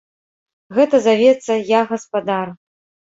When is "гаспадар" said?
1.93-2.47